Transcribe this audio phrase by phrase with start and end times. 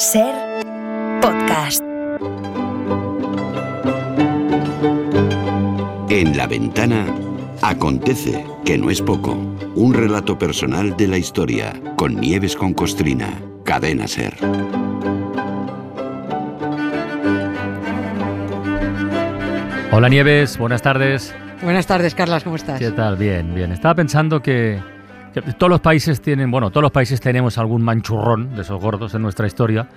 [0.00, 0.34] Ser
[1.20, 1.84] podcast.
[6.08, 7.04] En la ventana
[7.60, 9.32] acontece, que no es poco,
[9.74, 13.28] un relato personal de la historia con Nieves con Costrina,
[13.64, 14.38] cadena Ser.
[19.92, 21.34] Hola Nieves, buenas tardes.
[21.60, 22.78] Buenas tardes, Carlas, ¿cómo estás?
[22.78, 23.18] ¿Qué tal?
[23.18, 23.70] Bien, bien.
[23.70, 24.99] Estaba pensando que, que
[25.58, 29.22] todos los países tienen, bueno, todos los países tenemos algún manchurrón de esos gordos en
[29.22, 29.88] nuestra historia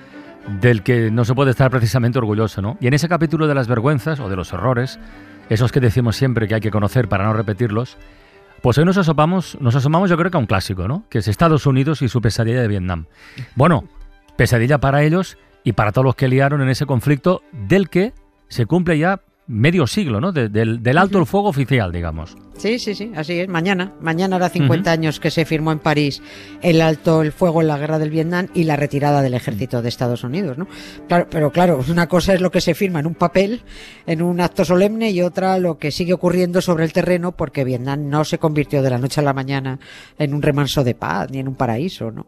[0.62, 2.78] del que no se puede estar precisamente orgulloso, ¿no?
[2.82, 5.00] Y en ese capítulo de las vergüenzas o de los errores,
[5.50, 7.98] esos que decimos siempre que hay que conocer para no repetirlos,
[8.62, 11.06] pues hoy nos asomamos, nos asomamos yo creo que a un clásico, ¿no?
[11.10, 13.06] Que es Estados Unidos y su pesadilla de Vietnam.
[13.56, 13.86] Bueno,
[14.38, 18.14] pesadilla para ellos y para todos los que liaron en ese conflicto del que
[18.48, 20.32] se cumple ya medio siglo, ¿no?
[20.32, 22.36] De- del, del alto el fuego oficial, digamos.
[22.56, 23.50] Sí, sí, sí, así es.
[23.50, 26.22] Mañana, mañana hará 50 años que se firmó en París
[26.62, 29.90] el alto el fuego en la guerra del Vietnam y la retirada del ejército de
[29.90, 30.68] Estados Unidos, ¿no?
[31.08, 33.62] Claro, pero claro, una cosa es lo que se firma en un papel,
[34.06, 38.08] en un acto solemne, y otra lo que sigue ocurriendo sobre el terreno, porque Vietnam
[38.08, 39.80] no se convirtió de la noche a la mañana
[40.20, 42.28] en un remanso de paz ni en un paraíso, ¿no?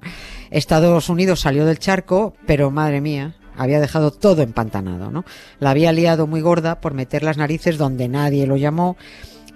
[0.50, 5.26] Estados Unidos salió del charco, pero madre mía, había dejado todo empantanado, ¿no?
[5.60, 8.98] La había liado muy gorda por meter las narices donde nadie lo llamó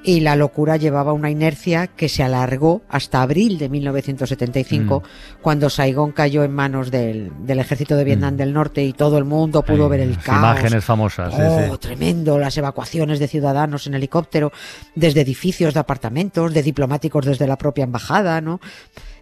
[0.02, 5.04] y la locura llevaba una inercia que se alargó hasta abril de 1975,
[5.42, 9.26] cuando Saigón cayó en manos del, del ejército de Vietnam del Norte y todo el
[9.26, 10.40] mundo pudo ver el caos.
[10.40, 11.34] Imágenes famosas.
[11.34, 11.78] sí, Oh, sí.
[11.80, 14.54] tremendo, las evacuaciones de ciudadanos en helicóptero,
[14.96, 18.62] desde edificios de apartamentos, de diplomáticos desde la propia embajada, ¿no?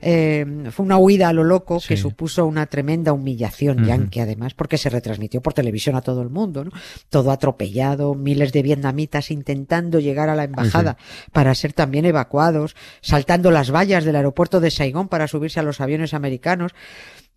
[0.01, 4.77] Eh, fue una huida a lo loco que supuso una tremenda humillación yanqui, además, porque
[4.77, 6.71] se retransmitió por televisión a todo el mundo, ¿no?
[7.09, 10.97] Todo atropellado, miles de vietnamitas intentando llegar a la embajada
[11.31, 15.81] para ser también evacuados, saltando las vallas del aeropuerto de Saigón para subirse a los
[15.81, 16.73] aviones americanos.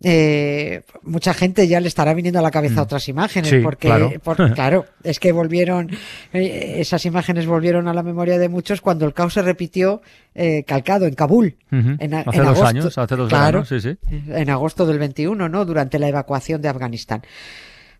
[0.03, 3.55] Eh, mucha gente ya le estará viniendo a la cabeza otras imágenes Mm.
[3.57, 4.11] Sí, porque claro.
[4.23, 5.91] por- claro, es que volvieron
[6.33, 10.01] eh, esas imágenes volvieron a la memoria de muchos cuando el caos se repitió
[10.33, 12.65] eh, calcado en Kabul en, Hace en dos agosto.
[12.65, 13.97] años, hace dos Claro, veranos, sí, sí.
[14.29, 15.65] en agosto del 21, ¿no?
[15.65, 17.21] Durante la evacuación de Afganistán.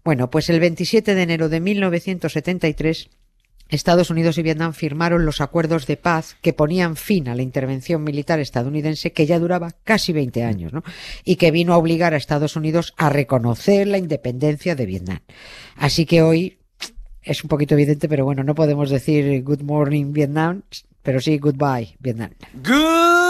[0.04, 3.10] Bueno, pues el 27 de enero de 1973
[3.72, 8.04] Estados Unidos y Vietnam firmaron los acuerdos de paz que ponían fin a la intervención
[8.04, 10.84] militar estadounidense que ya duraba casi 20 años, ¿no?
[11.24, 15.20] Y que vino a obligar a Estados Unidos a reconocer la independencia de Vietnam.
[15.78, 16.60] Así que hoy
[17.24, 20.64] es un poquito evidente, pero bueno, no podemos decir good morning Vietnam,
[21.02, 22.32] pero sí goodbye Vietnam.
[22.54, 23.21] Good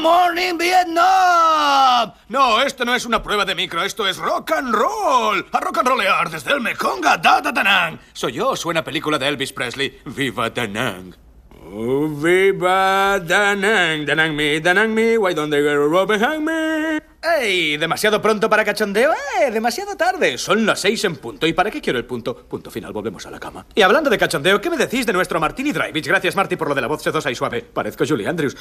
[0.00, 2.12] morning, Vietnam.
[2.28, 5.46] No, esto no es una prueba de micro, esto es rock and roll.
[5.52, 7.98] A rock and rollear desde el Mekong a Da Da Da Nang.
[8.12, 10.00] Soy yo, suena película de Elvis Presley.
[10.06, 11.14] Viva Da Nang.
[11.72, 15.76] Oh, viva Da Nang, Da Nang me, Da Nang me, why don't they get a
[15.76, 17.00] rope behind me?
[17.22, 17.76] ¡Ey!
[17.76, 19.12] ¿Demasiado pronto para cachondeo?
[19.12, 19.50] ¡Eh!
[19.50, 20.38] Demasiado tarde.
[20.38, 21.46] Son las seis en punto.
[21.46, 22.34] ¿Y para qué quiero el punto?
[22.34, 23.66] Punto final, volvemos a la cama.
[23.74, 26.06] Y hablando de cachondeo, ¿qué me decís de nuestro Martini Drivich?
[26.06, 27.60] Gracias, Marty, por lo de la voz sedosa y suave.
[27.60, 28.56] Parezco Julie Andrews.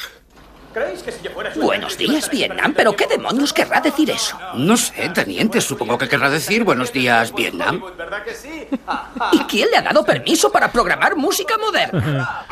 [0.73, 4.37] ¿Creéis que si yo fuera Buenos días, Vietnam, pero ¿qué demonios querrá decir eso?
[4.53, 7.81] No sé, teniente, supongo que querrá decir buenos días, Vietnam.
[7.97, 8.67] ¿Verdad que sí?
[9.31, 12.45] ¿Y quién le ha dado permiso para programar música moderna?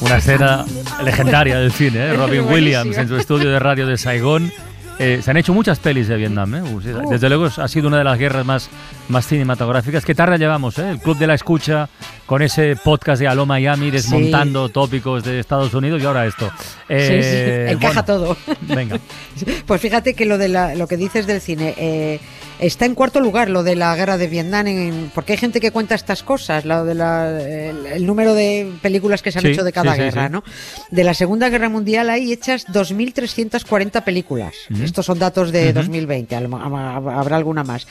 [0.00, 0.64] Una escena
[1.04, 2.12] legendaria del cine, ¿eh?
[2.16, 2.46] Robin.
[2.48, 4.50] Williams en su estudio de radio de Saigón.
[4.98, 6.62] Eh, se han hecho muchas pelis de Vietnam, ¿eh?
[6.62, 8.68] Uh, sí, Desde luego ha sido una de las guerras más,
[9.08, 10.04] más cinematográficas.
[10.04, 10.90] ¿Qué tarde llevamos, eh?
[10.90, 11.88] El Club de la Escucha
[12.26, 16.50] con ese podcast de Aló Miami desmontando tópicos de Estados Unidos y ahora esto.
[16.58, 18.36] Sí, sí, Eh, encaja bueno, todo.
[18.62, 18.98] Venga.
[19.66, 22.20] Pues fíjate que lo de la- lo que dices del cine eh,
[22.60, 25.70] está en cuarto lugar lo de la guerra de Vietnam en- porque hay gente que
[25.70, 29.50] cuenta estas cosas, lo de la- el, el número de películas que se han Sí,
[29.52, 30.32] hecho de cada sí, guerra, sí.
[30.32, 30.44] ¿no?
[30.90, 34.54] De la Segunda Guerra Mundial hay hechas 2.340 películas.
[34.82, 37.86] Estos son datos de 2020, a lo mo- a- habrá alguna más.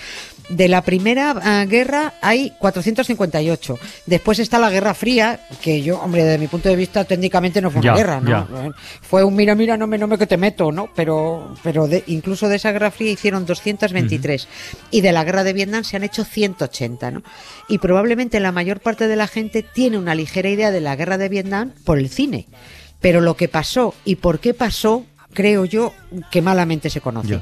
[0.49, 3.77] De la Primera ah, Guerra hay 458.
[4.05, 7.69] Después está la Guerra Fría, que yo, hombre, desde mi punto de vista técnicamente no
[7.69, 8.29] fue Ya, una guerra, ¿no?
[8.29, 8.71] ya.
[9.01, 10.89] Fue un mira, mira, no me, no me que te meto, ¿no?
[10.95, 14.47] Pero, pero de- incluso de esa guerra fría hicieron 223
[14.91, 17.23] y de la guerra de Vietnam se han hecho 180, ¿no?
[17.67, 21.17] Y probablemente la mayor parte de la gente tiene una ligera idea de la guerra
[21.17, 22.47] de Vietnam por el cine.
[23.01, 25.93] Pero lo que pasó y por qué pasó, creo yo,
[26.31, 27.41] que malamente se conoce.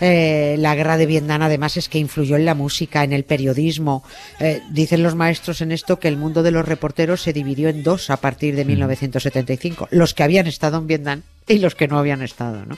[0.00, 4.04] Eh, la guerra de Vietnam además es que influyó en la música, en el periodismo.
[4.40, 7.82] Eh, dicen los maestros en esto que el mundo de los reporteros se dividió en
[7.82, 9.88] dos a partir de 1975.
[9.90, 12.76] Los que habían estado en Vietnam y los que no habían estado, ¿no?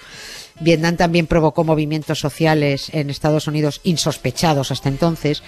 [0.60, 5.42] Vietnam también provocó movimientos sociales en Estados Unidos insospechados hasta entonces,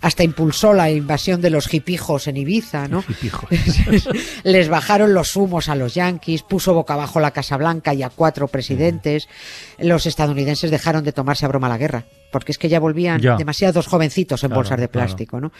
[0.00, 3.02] hasta impulsó la invasión de los hipijos en Ibiza, ¿no?
[4.44, 8.10] Les bajaron los humos a los yanquis, puso boca abajo la Casa Blanca y a
[8.10, 9.28] cuatro presidentes.
[9.78, 13.36] Los estadounidenses dejaron de tomarse a broma la guerra, porque es que ya volvían Ya.
[13.36, 15.06] demasiados jovencitos en Claro, bolsas de claro.
[15.06, 15.52] plástico, ¿no?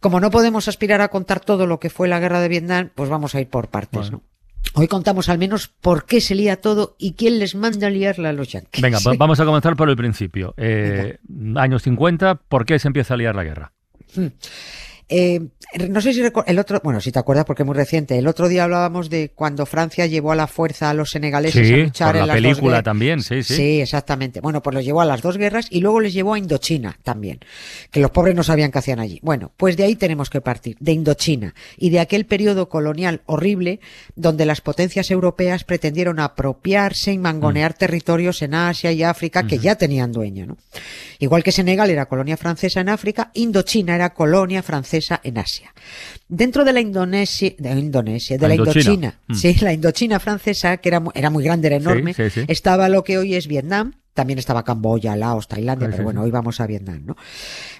[0.00, 3.08] Como no podemos aspirar a contar todo lo que fue la guerra de Vietnam, pues
[3.08, 4.22] vamos a ir por partes, Bueno.
[4.24, 4.31] ¿no?
[4.74, 8.30] Hoy contamos al menos por qué se lía todo y quién les manda a liarla
[8.30, 8.80] a los yanquis.
[8.82, 10.54] Venga, va- vamos a comenzar por el principio.
[10.56, 11.18] Eh,
[11.56, 13.72] años 50, ¿por qué se empieza a liar la guerra?
[15.14, 15.40] Eh,
[15.90, 18.16] no sé si el otro, bueno, si te acuerdas porque es muy reciente.
[18.18, 21.64] El otro día hablábamos de cuando Francia llevó a la fuerza a los senegaleses a
[21.74, 23.80] Sí, luchar por en la las película también, sí, sí.
[23.80, 24.40] exactamente.
[24.40, 27.40] Bueno, pues los llevó a las dos guerras y luego les llevó a Indochina también,
[27.90, 29.18] que los pobres no sabían qué hacían allí.
[29.22, 33.80] Bueno, pues de ahí tenemos que partir, de Indochina y de aquel periodo colonial horrible
[34.16, 37.22] donde las potencias europeas pretendieron apropiarse y Mm.
[37.22, 40.56] mangonear territorios en Asia y África que ya tenían dueño, ¿no?
[41.18, 45.72] Igual que Senegal era colonia francesa en África, Indochina era colonia francesa en Asia.
[46.28, 48.82] Dentro de la Indonesia, de Indonesia, de La la Indochina.
[48.92, 49.34] Indochina, Mm.
[49.34, 52.44] sí, la Indochina francesa, que era, era muy grande, era enorme, sí, sí.
[52.48, 56.60] estaba lo que hoy es Vietnam, también estaba Camboya, Laos, Tailandia, pero bueno, hoy vamos
[56.60, 57.16] a Vietnam, ¿no?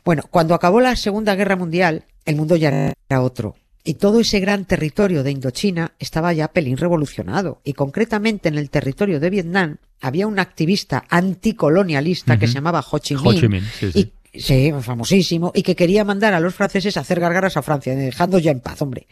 [0.05, 2.69] Bueno, cuando acabó la Segunda Guerra Mundial, el mundo ya
[3.09, 3.57] era otro.
[3.85, 7.61] Y todo ese gran territorio de Indochina estaba ya pelín revolucionado.
[7.65, 12.99] Y concretamente en el territorio de Vietnam había un activista anticolonialista que se llamaba Ho
[12.99, 13.27] Chi Minh.
[13.27, 13.99] Ho Chi Minh, sí, sí.
[13.99, 15.53] Y, sí, famosísimo.
[15.55, 18.61] Y que quería mandar a los franceses a hacer gargaras a Francia, dejando ya en
[18.61, 19.07] paz, hombre.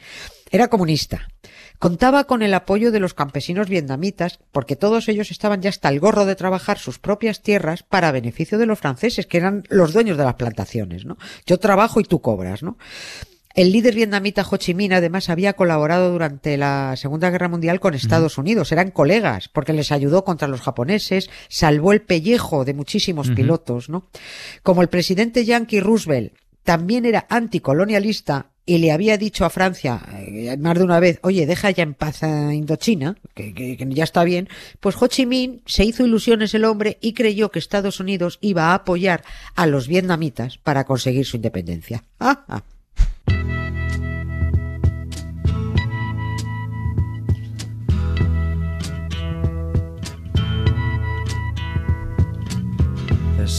[0.50, 1.28] Era comunista.
[1.78, 5.99] Contaba con el apoyo de los campesinos vietnamitas, porque todos ellos estaban ya hasta el
[5.99, 10.19] gorro de trabajar sus propias tierras para beneficio de los franceses, que eran los dueños
[10.19, 11.17] de las plantaciones, ¿no?
[11.46, 12.76] Yo trabajo y tú cobras, ¿no?
[13.55, 17.94] El líder vietnamita Ho Chi Minh además había colaborado durante la Segunda Guerra Mundial con
[17.94, 18.70] Estados Unidos.
[18.70, 24.06] Eran colegas porque les ayudó contra los japoneses, salvó el pellejo de muchísimos pilotos, ¿no?
[24.62, 26.32] Como el presidente Yankee Roosevelt
[26.62, 31.44] también era anticolonialista y le había dicho a Francia eh, más de una vez, oye,
[31.47, 34.49] deja ya en paz a Indochina, que, que- que ya está bien,
[34.79, 38.67] pues Ho Chi Minh se hizo ilusiones el hombre y creyó que Estados Unidos iba
[38.67, 39.25] a apoyar
[39.56, 42.05] a los vietnamitas para conseguir su independencia.
[42.20, 42.62] Ah, ah.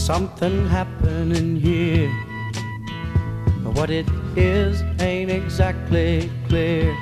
[0.02, 2.10] Something happening here.
[3.62, 4.06] But what it
[4.36, 6.92] is ain't exactly clear.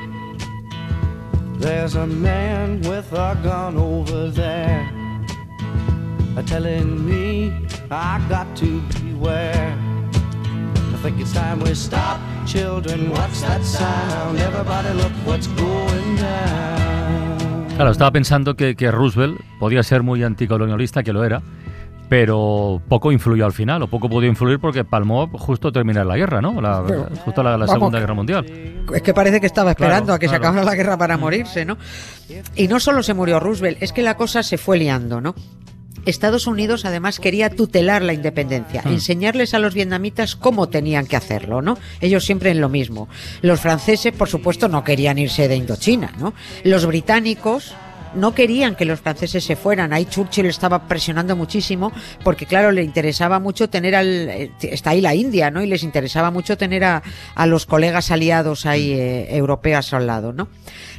[1.58, 4.86] There's a man with a gun over there.
[6.46, 7.52] Telling me
[7.90, 9.74] I got to beware.
[10.74, 13.10] I think it's time we stop, children.
[13.10, 14.38] What's that sound?
[14.38, 17.66] Everybody look what's going down.
[17.76, 21.42] Claro, estaba pensando que, que Roosevelt podía ser muy anticolonialista, que lo era,
[22.10, 26.40] pero poco influyó al final, o poco pudo influir porque palmó justo terminar la guerra,
[26.42, 26.60] ¿no?
[26.60, 28.44] La- Pero, justo la, la vamos, Segunda Guerra Mundial.
[28.92, 30.44] Es que parece que estaba esperando Claro, a que se claro.
[30.48, 31.78] acabara la guerra para morirse, ¿no?
[32.56, 35.36] Y no solo se murió Roosevelt, es que la cosa se fue liando, ¿no?
[36.04, 41.62] Estados Unidos además quería tutelar la independencia, enseñarles a los vietnamitas cómo tenían que hacerlo,
[41.62, 41.78] ¿no?
[42.00, 43.08] Ellos siempre en lo mismo.
[43.42, 46.32] Los franceses, por supuesto, no querían irse de Indochina, ¿no?
[46.64, 47.74] Los británicos
[48.14, 49.92] no querían que los franceses se fueran.
[49.92, 51.92] Ahí Churchill estaba presionando muchísimo
[52.22, 54.06] porque, claro, le interesaba mucho tener al...
[54.28, 55.62] eh, Está ahí la India, ¿no?
[55.62, 57.02] Y les interesaba mucho tener a,
[57.34, 60.48] a los colegas aliados ahí eh, europeos al lado, ¿no?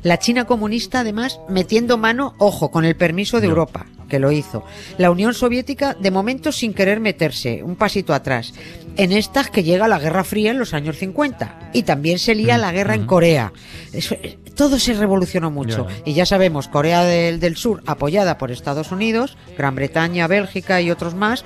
[0.04, 3.48] La China comunista, además, metiendo mano, ojo, con el permiso de.
[3.48, 4.64] Europa, que lo hizo.
[4.98, 8.54] La Unión Soviética, de momento, sin querer meterse, un pasito atrás.
[8.98, 11.72] En estas que llega la Guerra Fría en los años 50.
[11.74, 13.54] Y también se lía la guerra en Corea.
[13.94, 15.88] Eso, eh, todo se revolucionó mucho.
[16.06, 20.92] Y ya sabemos, Corea del, del Sur, apoyada por Estados Unidos, Gran Bretaña, Bélgica y
[20.92, 21.46] otros más,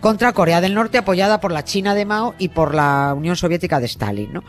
[0.00, 3.80] contra Corea del Norte, apoyada por la China de Mao y por la Unión Soviética
[3.80, 4.44] de Stalin, ¿no?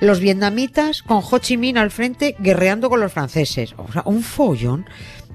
[0.00, 3.74] Los vietnamitas con Ho Chi Minh al frente guerreando con los franceses.
[3.76, 4.86] O sea, un follón.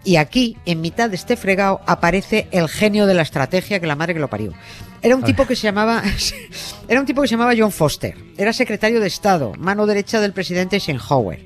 [0.04, 3.96] Y aquí, en mitad de este fregado, aparece el genio de la estrategia que la
[3.96, 4.54] madre que lo parió.
[5.02, 6.04] Era un tipo que se llamaba
[6.88, 8.16] era un tipo que se llamaba John Foster.
[8.38, 11.46] Era secretario de Estado, mano derecha del presidente Eisenhower.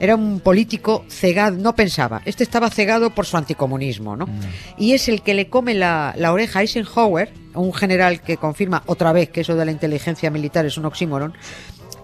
[0.00, 2.20] Era un político cegado, no pensaba.
[2.24, 4.28] Este estaba cegado por su anticomunismo, ¿no?
[4.76, 8.82] Y es el que le come la, la oreja a Eisenhower, un general que confirma
[8.86, 11.34] otra vez que eso de la inteligencia militar es un oxímoron,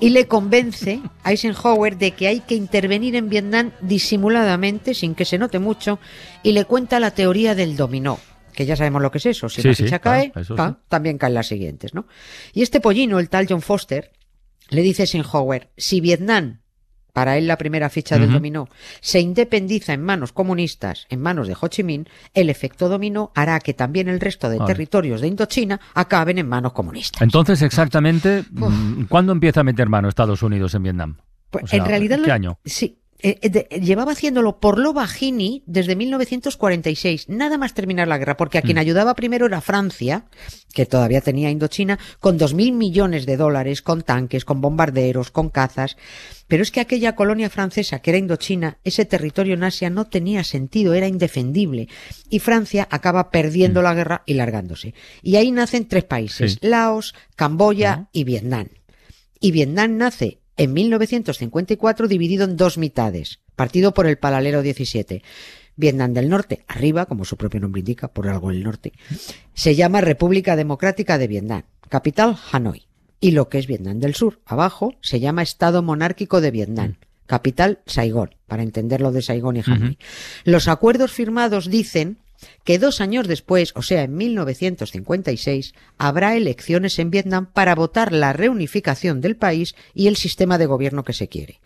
[0.00, 5.26] y le convence a Eisenhower de que hay que intervenir en Vietnam disimuladamente, sin que
[5.26, 5.98] se note mucho,
[6.42, 8.18] y le cuenta la teoría del dominó,
[8.60, 9.48] que ya sabemos lo que es eso.
[9.48, 10.76] Si Sí, la ficha cae, eso pa, sí.
[10.86, 12.06] también caen las siguientes, ¿no?
[12.52, 14.12] Y este pollino, el tal John Foster,
[14.68, 16.60] le dice a Eisenhower, si Vietnam
[17.14, 18.68] para él la primera ficha del dominó,
[19.00, 23.58] se independiza en manos comunistas, en manos de Ho Chi Minh, el efecto dominó hará
[23.60, 27.22] que también el resto de territorios de Indochina acaben en manos comunistas.
[27.22, 31.16] Entonces, exactamente, mm, ¿cuándo empieza a meter mano Estados Unidos en Vietnam?
[31.48, 32.58] Pues, en realidad, ¿qué año?
[32.64, 38.36] Sí, eh, eh, llevaba haciéndolo por lo bajini desde 1946, nada más terminar la guerra,
[38.36, 38.80] porque a quien mm.
[38.80, 40.26] ayudaba primero era Francia,
[40.72, 45.96] que todavía tenía Indochina, con 2.000 millones de dólares, con tanques, con bombarderos, con cazas.
[46.48, 50.42] Pero es que aquella colonia francesa, que era Indochina, ese territorio en Asia no tenía
[50.42, 51.88] sentido, era indefendible.
[52.28, 53.84] Y Francia acaba perdiendo mm.
[53.84, 54.94] la guerra y largándose.
[55.22, 58.68] Y ahí nacen tres países, Laos, Camboya y Vietnam.
[59.40, 65.22] Y Vietnam nace en 1954 dividido en dos mitades, partido por el paralelo 17.
[65.76, 68.92] Vietnam del Norte, arriba, como su propio nombre indica, por algo el norte,
[69.54, 72.82] se llama República Democrática de Vietnam, capital Hanoi.
[73.20, 77.78] Y lo que es Vietnam del Sur, abajo, se llama Estado Monárquico de Vietnam, capital
[77.86, 79.96] Saigón, para entender lo de Saigón y Hanoi.
[80.44, 82.18] Los acuerdos firmados dicen
[82.64, 88.32] que dos años después, o sea, en 1956, habrá elecciones en Vietnam para votar la
[88.32, 91.60] reunificación del país y el sistema de gobierno que se quiere.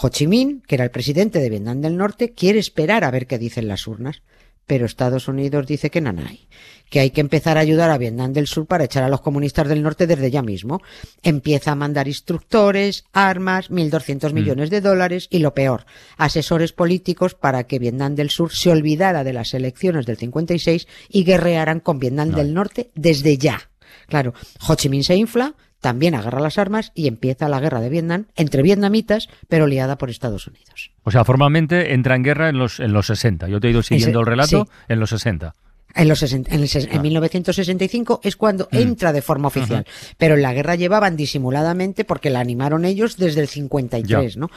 [0.00, 3.26] Ho Chi Minh, que era el presidente de Vietnam del Norte, quiere esperar a ver
[3.26, 4.22] qué dicen las urnas
[4.68, 6.46] pero Estados Unidos dice que nanay,
[6.90, 9.66] que hay que empezar a ayudar a Vietnam del Sur para echar a los comunistas
[9.66, 10.82] del norte desde ya mismo.
[11.22, 14.34] Empieza a mandar instructores, armas, 1.200 mm.
[14.34, 15.86] millones de dólares y lo peor,
[16.18, 21.24] asesores políticos para que Vietnam del Sur se olvidara de las elecciones del 56 y
[21.24, 23.70] guerrearan con Vietnam del Norte desde ya.
[24.06, 24.34] Claro,
[24.68, 28.26] Ho Chi Minh se infla, también agarra las armas y empieza la guerra de Vietnam
[28.36, 30.90] entre vietnamitas, pero liada por Estados Unidos.
[31.04, 33.48] O sea, formalmente entra en guerra en los, en los 60.
[33.48, 35.54] Yo te he ido siguiendo el relato en los 60.
[35.98, 38.76] En, los, en, en 1965 es cuando mm.
[38.76, 39.84] entra de forma oficial.
[40.16, 44.48] Pero en la guerra llevaban disimuladamente porque la animaron ellos desde el 53, ¿no?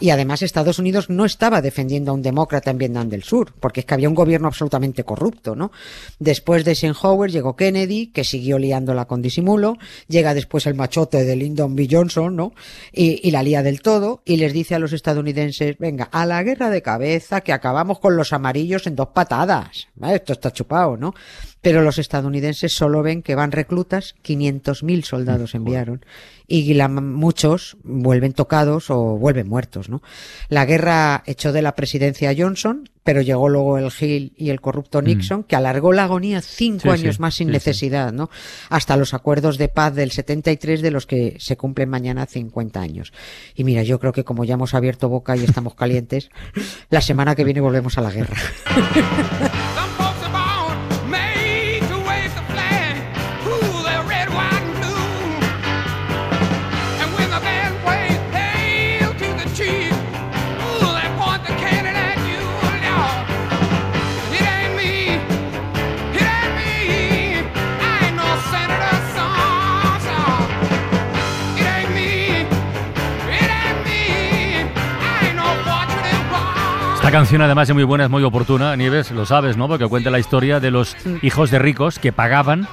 [0.00, 3.80] Y además Estados Unidos no estaba defendiendo a un demócrata en Vietnam del Sur, porque
[3.80, 5.70] es que había un gobierno absolutamente corrupto, ¿no?
[6.18, 11.36] Después de Eisenhower llegó Kennedy, que siguió liándola con disimulo, llega después el machote de
[11.36, 11.86] Lyndon B.
[11.88, 12.54] Johnson, ¿no?
[12.92, 16.42] Y, y la lía del todo, y les dice a los estadounidenses, venga, a la
[16.42, 19.86] guerra de cabeza, que acabamos con los amarillos en dos patadas.
[20.02, 20.50] Esto está
[20.98, 21.14] ¿no?
[21.60, 26.04] Pero los estadounidenses solo ven que van reclutas, 500.000 soldados enviaron,
[26.48, 30.02] y muchos vuelven tocados o vuelven muertos, ¿no?
[30.48, 34.60] La guerra echó de la presidencia a Johnson, pero llegó luego el Hill y el
[34.60, 35.04] corrupto mm.
[35.04, 38.28] Nixon, que alargó la agonía cinco años más sin necesidad, ¿no?
[38.68, 43.12] Hasta los acuerdos de paz del 73 de los que se cumplen mañana 50 años.
[43.54, 46.30] Y mira, yo creo que como ya hemos abierto boca y estamos calientes,
[46.90, 48.36] la semana que viene volvemos a la guerra.
[77.12, 79.68] canción además es muy buena, es muy oportuna, Nieves, lo sabes, ¿no?
[79.68, 82.66] Porque cuenta la historia de los hijos de ricos que pagaban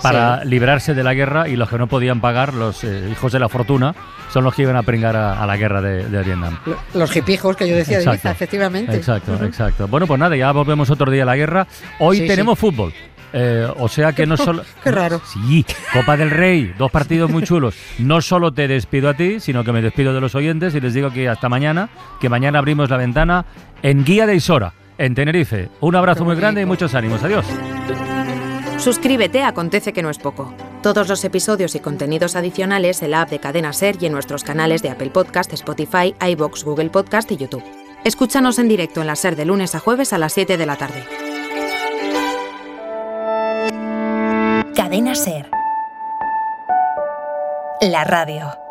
[0.00, 3.40] para librarse de la guerra y los que no podían pagar, los eh, hijos de
[3.40, 3.94] la fortuna,
[4.32, 6.56] son los que iban a pringar a, la guerra de, Vietnam.
[6.94, 8.96] Los hipijos que yo decía, efectivamente.
[8.96, 9.88] Exacto, exacto.
[9.88, 11.66] Bueno, pues nada, ya volvemos otro día a la guerra.
[11.98, 12.94] Hoy tenemos fútbol.
[13.32, 14.62] Eh, o sea que no solo...
[14.82, 15.20] Qué raro.
[15.24, 17.76] Sí, Copa del Rey, dos partidos muy chulos.
[17.98, 20.94] No solo te despido a ti, sino que me despido de los oyentes y les
[20.94, 23.44] digo que hasta mañana, que mañana abrimos la ventana
[23.82, 25.68] en Guía de Isora, en Tenerife.
[25.80, 27.22] Un abrazo muy grande y muchos ánimos.
[27.22, 27.46] Adiós.
[28.78, 30.54] Suscríbete Acontece que no es poco.
[30.82, 34.42] Todos los episodios y contenidos adicionales en la app de Cadena Ser y en nuestros
[34.42, 37.62] canales de Apple Podcast, Spotify, iBox, Google Podcast y YouTube.
[38.04, 40.76] Escúchanos en directo en la Ser de lunes a jueves a las 7 de la
[40.76, 41.04] tarde.
[45.14, 45.50] Ser.
[47.80, 48.69] La radio.